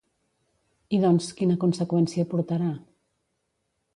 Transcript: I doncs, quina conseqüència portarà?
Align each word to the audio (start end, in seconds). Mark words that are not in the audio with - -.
I 0.97 0.99
doncs, 1.03 1.27
quina 1.41 1.57
conseqüència 1.65 2.27
portarà? 2.33 2.73